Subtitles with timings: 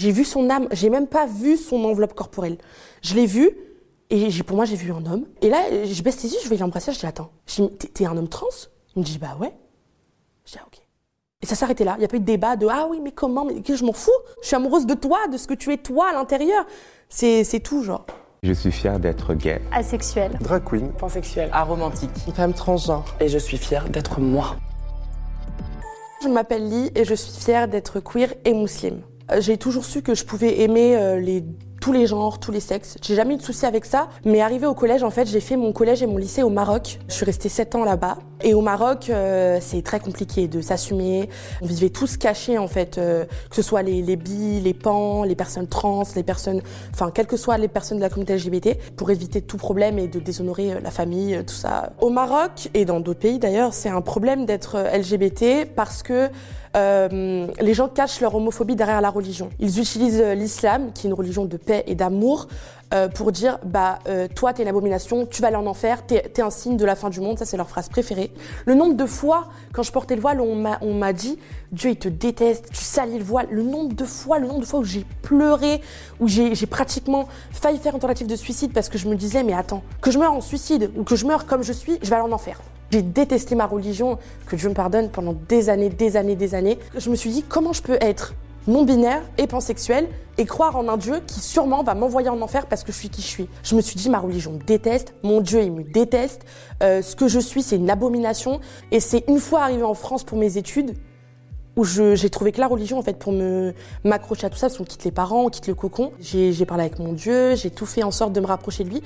[0.00, 2.56] J'ai vu son âme, j'ai même pas vu son enveloppe corporelle.
[3.02, 3.50] Je l'ai vu,
[4.08, 5.26] et pour moi, j'ai vu un homme.
[5.42, 8.16] Et là, je baisse les yeux, je vais l'embrasser, je dis attends, t'es t'es un
[8.16, 8.46] homme trans?
[8.96, 9.52] Il me dit bah ouais.
[10.46, 10.80] Je dis ah, ok.
[11.42, 11.96] Et ça s'arrêtait là.
[11.96, 13.92] Il n'y a pas eu de débat de ah oui, mais comment mais Je m'en
[13.92, 14.10] fous?
[14.40, 16.64] Je suis amoureuse de toi, de ce que tu es toi à l'intérieur.
[17.10, 18.06] C'est tout, genre.
[18.42, 19.60] Je suis fier d'être gay.
[19.70, 20.32] Asexuel.
[20.40, 20.92] Drag queen.
[20.92, 23.04] pansexuel, aromantique, une femme transgenre.
[23.20, 24.56] Et je suis fière d'être moi.
[26.22, 29.02] Je m'appelle Lee et je suis fière d'être queer et musulmane.
[29.38, 31.40] J'ai toujours su que je pouvais aimer euh,
[31.80, 32.96] tous les genres, tous les sexes.
[33.02, 34.08] J'ai jamais eu de souci avec ça.
[34.24, 36.98] Mais arrivé au collège, en fait, j'ai fait mon collège et mon lycée au Maroc.
[37.08, 38.18] Je suis restée 7 ans là-bas.
[38.42, 41.28] Et au Maroc, euh, c'est très compliqué de s'assumer.
[41.60, 45.34] On vivait tous cachés, en fait, euh, que ce soit les, les les pans, les
[45.34, 49.10] personnes trans, les personnes, enfin, quelles que soient les personnes de la communauté LGBT, pour
[49.10, 51.92] éviter tout problème et de déshonorer euh, la famille, euh, tout ça.
[52.00, 56.28] Au Maroc et dans d'autres pays d'ailleurs, c'est un problème d'être euh, LGBT parce que
[56.76, 59.50] euh, les gens cachent leur homophobie derrière la religion.
[59.58, 62.46] Ils utilisent l'islam, qui est une religion de paix et d'amour,
[62.92, 66.32] euh, pour dire bah euh, toi t'es une abomination, tu vas aller en enfer, t'es
[66.36, 67.38] es un signe de la fin du monde.
[67.38, 68.32] Ça c'est leur phrase préférée.
[68.66, 71.38] Le nombre de fois quand je portais le voile, on m'a dit
[71.72, 73.46] Dieu il te déteste, tu salis le voile.
[73.50, 75.80] Le nombre de fois, le nombre de fois où j'ai pleuré,
[76.18, 79.42] où j'ai j'ai pratiquement failli faire une tentative de suicide parce que je me disais
[79.42, 82.10] mais attends que je meure en suicide ou que je meure comme je suis, je
[82.10, 82.60] vais aller en enfer.
[82.90, 86.76] J'ai détesté ma religion, que Dieu me pardonne, pendant des années, des années, des années.
[86.96, 88.34] Je me suis dit, comment je peux être
[88.66, 90.08] non-binaire et pansexuel
[90.38, 93.08] et croire en un Dieu qui sûrement va m'envoyer en enfer parce que je suis
[93.10, 93.48] qui je suis.
[93.62, 96.44] Je me suis dit, ma religion me déteste, mon Dieu, il me déteste,
[96.82, 98.60] euh, ce que je suis, c'est une abomination.
[98.90, 100.94] Et c'est une fois arrivé en France pour mes études
[101.80, 103.72] où j'ai trouvé que la religion, en fait, pour me
[104.04, 106.12] m'accrocher à tout ça, parce qu'on quitte les parents, on quitte le cocon.
[106.20, 109.02] J'ai parlé avec mon Dieu, j'ai tout fait en sorte de me rapprocher de lui.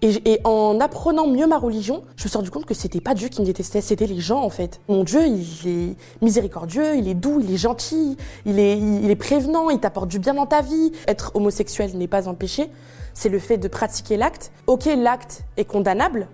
[0.00, 3.28] Et en apprenant mieux ma religion, je me suis rendu compte que c'était pas Dieu
[3.28, 4.80] qui me détestait, c'était les gens en fait.
[4.88, 9.16] Mon Dieu, il est miséricordieux, il est doux, il est gentil, il est, il est
[9.16, 10.92] prévenant, il t'apporte du bien dans ta vie.
[11.08, 12.70] Être homosexuel n'est pas un péché,
[13.12, 14.52] c'est le fait de pratiquer l'acte.
[14.68, 16.28] Ok, l'acte est condamnable,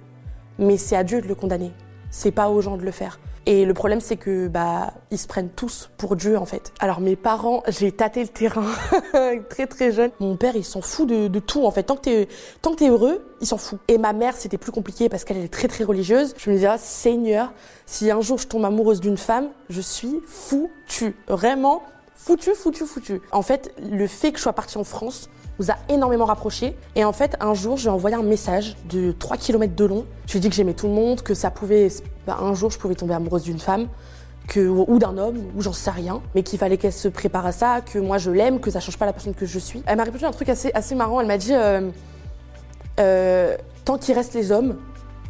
[0.59, 1.71] mais c'est à Dieu de le condamner.
[2.11, 3.19] C'est pas aux gens de le faire.
[3.47, 6.73] Et le problème, c'est que bah ils se prennent tous pour Dieu en fait.
[6.81, 8.67] Alors mes parents, j'ai tâté le terrain
[9.51, 10.11] très très jeune.
[10.19, 11.83] Mon père, il s'en fout de, tout en fait.
[11.83, 12.29] Tant que t'es
[12.63, 13.79] tant que heureux, il s'en fout.
[13.89, 16.35] Et ma mère, c'était plus compliqué parce qu'elle est très très religieuse.
[16.39, 17.53] Je me disais, ah, Seigneur,
[17.85, 21.15] si un jour je tombe amoureuse d'une femme, je suis foutue.
[21.29, 21.83] Vraiment
[22.15, 23.21] foutu, foutu, foutu.
[23.31, 25.29] En fait, le fait que je sois partie en France
[25.59, 26.77] nous a énormément rapprochés.
[26.97, 29.85] Et en fait, un jour, je lui ai envoyé un message de 3 km de
[29.85, 30.05] long.
[30.27, 31.89] Je lui ai dit que j'aimais tout le monde, que ça pouvait,
[32.27, 33.89] bah, un jour, je pouvais tomber amoureuse d'une femme.
[34.47, 37.53] Que, ou d'un homme, ou j'en sais rien, mais qu'il fallait qu'elle se prépare à
[37.53, 39.83] ça, que moi je l'aime, que ça change pas la personne que je suis.
[39.87, 41.89] Elle m'a répondu un truc assez, assez marrant, elle m'a dit euh,
[43.01, 44.77] euh, Tant qu'il reste les hommes,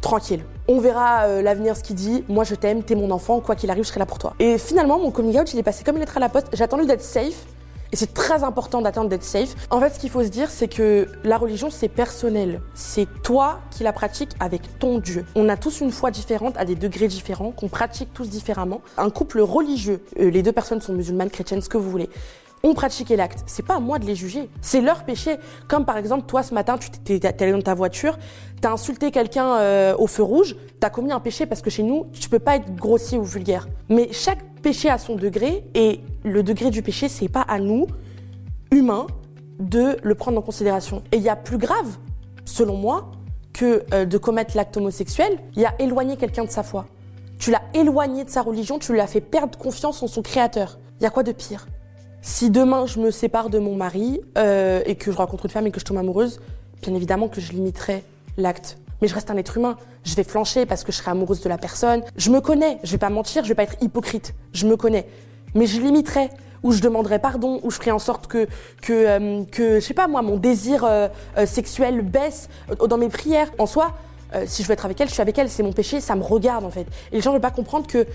[0.01, 0.43] tranquille.
[0.67, 2.23] On verra euh, l'avenir, ce qu'il dit.
[2.27, 4.33] Moi, je t'aime, t'es mon enfant, quoi qu'il arrive, je serai là pour toi.
[4.39, 6.47] Et finalement, mon coming out, il est passé comme une lettre à la poste.
[6.53, 7.45] J'ai attendu d'être safe.
[7.91, 9.55] Et c'est très important d'attendre d'être safe.
[9.69, 12.61] En fait, ce qu'il faut se dire, c'est que la religion, c'est personnel.
[12.73, 15.25] C'est toi qui la pratiques avec ton Dieu.
[15.35, 18.81] On a tous une foi différente, à des degrés différents, qu'on pratique tous différemment.
[18.97, 22.09] Un couple religieux, euh, les deux personnes sont musulmanes, chrétiennes, ce que vous voulez
[22.65, 23.43] ont pratiqué l'acte.
[23.45, 24.49] C'est pas à moi de les juger.
[24.61, 25.37] C'est leur péché.
[25.67, 28.17] Comme par exemple, toi, ce matin, tu t'es allé dans ta voiture,
[28.59, 32.07] t'as insulté quelqu'un euh, au feu rouge, t'as commis un péché parce que chez nous,
[32.13, 33.67] tu peux pas être grossier ou vulgaire.
[33.89, 37.87] Mais chaque péché a son degré et le degré du péché, c'est pas à nous,
[38.71, 39.07] humains,
[39.59, 41.03] de le prendre en considération.
[41.11, 41.97] Et il y a plus grave,
[42.43, 43.11] selon moi,
[43.53, 46.87] que euh, de commettre l'acte homosexuel, il y a éloigné quelqu'un de sa foi.
[47.37, 50.79] Tu l'as éloigné de sa religion, tu lui as fait perdre confiance en son créateur.
[50.99, 51.67] Il y a quoi de pire?
[52.21, 55.67] Si demain je me sépare de mon mari euh, et que je rencontre une femme
[55.67, 56.41] et que je tombe amoureuse,
[56.81, 58.03] bien évidemment que je limiterai
[58.37, 58.77] l'acte.
[59.01, 59.77] Mais je reste un être humain.
[60.03, 62.01] Je vais flancher parce que je serai amoureuse de la personne.
[62.15, 62.79] Je me connais.
[62.83, 63.43] Je vais pas mentir.
[63.43, 64.33] Je vais pas être hypocrite.
[64.53, 65.05] Je me connais.
[65.55, 66.29] Mais je limiterai.
[66.63, 67.59] Ou je demanderai pardon.
[67.63, 68.47] Ou je ferai en sorte que
[68.81, 71.07] que euh, je sais pas moi mon désir euh,
[71.37, 72.49] euh, sexuel baisse
[72.87, 73.51] dans mes prières.
[73.57, 73.93] En soi,
[74.45, 75.49] si je veux être avec elle, je suis avec elle.
[75.49, 76.01] C'est mon péché.
[76.01, 76.87] Ça me regarde en fait.
[77.11, 78.05] Et les gens ne veulent pas comprendre que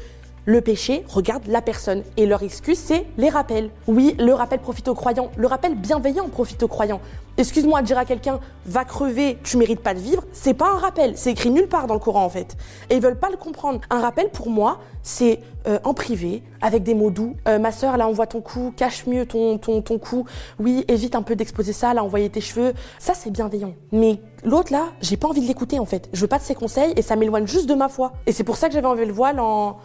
[0.47, 3.71] le péché regarde la personne et leur excuse c'est les rappels.
[3.87, 7.01] Oui, le rappel profite aux croyants, le rappel bienveillant profite aux croyants.
[7.37, 10.79] Excuse-moi de dire à quelqu'un va crever, tu mérites pas de vivre, c'est pas un
[10.79, 12.57] rappel, c'est écrit nulle part dans le Coran en fait.
[12.91, 13.81] Et ils veulent pas le comprendre.
[13.89, 17.37] Un rappel pour moi, c'est euh, en privé avec des mots doux.
[17.49, 20.27] Euh, ma sœur, là on voit ton cou, cache mieux ton ton ton cou.
[20.59, 22.75] Oui, évite un peu d'exposer ça, là envoyer tes cheveux.
[22.99, 23.75] Ça c'est bienveillant.
[23.93, 26.09] Mais l'autre là, j'ai pas envie de l'écouter en fait.
[26.13, 28.13] Je veux pas de ses conseils et ça m'éloigne juste de ma foi.
[28.27, 29.79] Et c'est pour ça que j'avais enlevé le voile en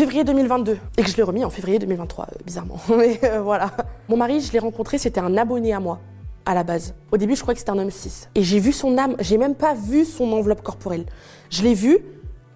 [0.00, 2.80] février 2022 et que je l'ai remis en février 2023, euh, bizarrement.
[2.96, 3.70] Mais euh, voilà.
[4.08, 6.00] Mon mari, je l'ai rencontré, c'était un abonné à moi
[6.46, 6.94] à la base.
[7.12, 8.26] Au début, je croyais que c'était un homme cis.
[8.34, 11.04] Et j'ai vu son âme, j'ai même pas vu son enveloppe corporelle.
[11.50, 11.98] Je l'ai vu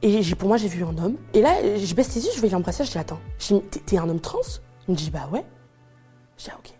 [0.01, 1.17] et pour moi, j'ai vu un homme.
[1.35, 3.21] Et là, je baisse les yeux, je vais l'embrasser, je dis attends,
[3.85, 4.39] t'es un homme trans?
[4.89, 5.45] Il me dit bah ouais.
[6.39, 6.73] Je dis ah ok.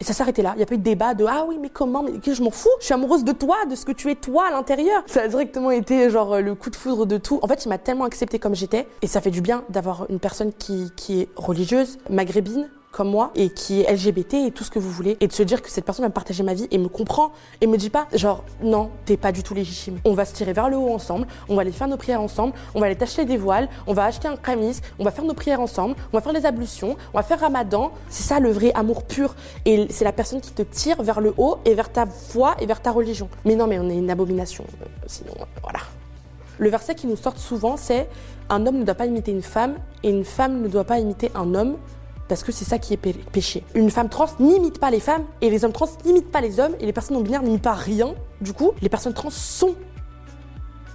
[0.00, 0.52] Et ça s'arrêtait là.
[0.54, 2.50] Il n'y a pas eu de débat de ah oui, mais comment Mais je m'en
[2.50, 2.68] fous?
[2.80, 5.02] Je suis amoureuse de toi, de ce que tu es toi à l'intérieur.
[5.06, 7.38] Ça a directement été genre le coup de foudre de tout.
[7.42, 8.86] En fait, il m'a tellement accepté comme j'étais.
[9.02, 13.32] Et ça fait du bien d'avoir une personne qui, qui est religieuse, maghrébine, comme moi
[13.34, 15.70] et qui est LGBT et tout ce que vous voulez et de se dire que
[15.70, 18.90] cette personne va partager ma vie et me comprend et me dit pas genre non
[19.04, 19.98] t'es pas du tout légitime.
[20.04, 22.54] On va se tirer vers le haut ensemble on va aller faire nos prières ensemble
[22.74, 25.34] on va aller t'acheter des voiles on va acheter un camis on va faire nos
[25.34, 27.92] prières ensemble on va faire les ablutions on va faire ramadan.
[28.08, 29.34] C'est ça le vrai amour pur.
[29.64, 32.66] Et c'est la personne qui te tire vers le haut et vers ta foi et
[32.66, 33.28] vers ta religion.
[33.44, 35.80] Mais non mais on est une abomination euh, sinon euh, voilà.
[36.58, 38.08] Le verset qui nous sort souvent, c'est
[38.48, 39.74] un homme ne doit pas imiter une femme
[40.04, 41.76] et une femme ne doit pas imiter un homme
[42.28, 43.64] parce que c'est ça qui est péché.
[43.74, 46.74] Une femme trans n'imite pas les femmes et les hommes trans n'imitent pas les hommes
[46.80, 48.14] et les personnes non binaires n'imitent pas rien.
[48.40, 49.74] Du coup, les personnes trans sont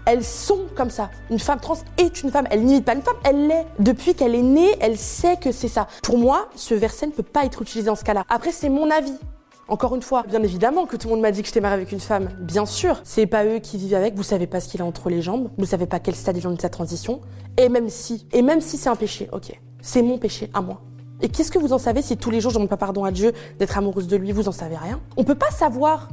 [0.06, 1.12] elles sont comme ça.
[1.30, 2.48] Une femme trans est une femme.
[2.50, 3.68] Elle n'imite pas une femme, elle l'est.
[3.78, 5.88] Depuis qu'elle est née, elle sait que c'est ça.
[6.02, 8.26] Pour moi, ce verset ne peut pas être utilisé dans ce cas-là.
[8.28, 9.14] Après, c'est mon avis.
[9.68, 11.92] Encore une fois, bien évidemment que tout le monde m'a dit que j'étais mariée avec
[11.92, 12.30] une femme.
[12.40, 14.16] Bien sûr, c'est pas eux qui vivent avec.
[14.16, 15.52] Vous savez pas ce qu'il a entre les jambes.
[15.60, 17.22] Vous savez pas quel stade il est de sa transition.
[17.58, 20.81] Et même si, et même si c'est un péché, ok, c'est mon péché à moi.
[21.21, 23.12] Et qu'est-ce que vous en savez si tous les jours je demande pas pardon à
[23.12, 24.31] Dieu d'être amoureuse de lui?
[24.31, 25.00] Vous en savez rien.
[25.18, 26.10] On peut pas savoir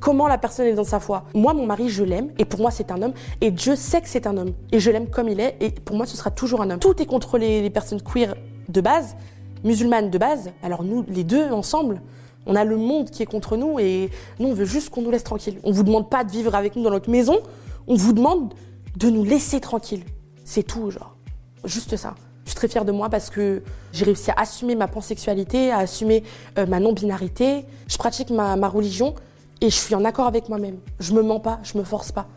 [0.00, 1.24] comment la personne est dans sa foi.
[1.34, 4.08] Moi, mon mari, je l'aime, et pour moi, c'est un homme, et Dieu sait que
[4.08, 6.62] c'est un homme, et je l'aime comme il est, et pour moi, ce sera toujours
[6.62, 6.78] un homme.
[6.78, 8.34] Tout est contre les, les personnes queer
[8.68, 9.16] de base,
[9.64, 12.02] musulmanes de base, alors nous, les deux ensemble,
[12.46, 15.10] on a le monde qui est contre nous, et nous, on veut juste qu'on nous
[15.10, 15.58] laisse tranquille.
[15.64, 17.40] On vous demande pas de vivre avec nous dans notre maison,
[17.88, 18.54] on vous demande
[18.96, 20.04] de nous laisser tranquille.
[20.44, 21.16] C'est tout, genre.
[21.64, 22.14] Juste ça.
[22.46, 23.62] Je suis très fière de moi parce que
[23.92, 26.22] j'ai réussi à assumer ma pansexualité, à assumer
[26.58, 27.66] euh, ma non-binarité.
[27.88, 29.16] Je pratique ma, religion
[29.60, 30.78] et je suis en accord avec moi-même.
[31.00, 32.28] Je me mens pas, je me force pas.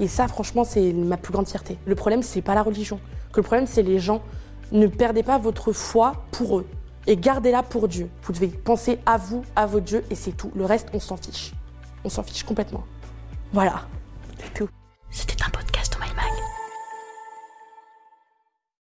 [0.00, 1.78] Et ça, franchement, c'est ma plus grande fierté.
[1.86, 3.00] Le problème, c'est pas la religion.
[3.32, 4.20] Que le problème, c'est les gens.
[4.70, 6.66] Ne perdez pas votre foi pour eux
[7.06, 8.10] et gardez-la pour Dieu.
[8.24, 10.52] Vous devez penser à vous, à votre Dieu et c'est tout.
[10.54, 11.52] Le reste, on s'en fiche.
[12.04, 12.84] On s'en fiche complètement.
[13.54, 13.86] Voilà.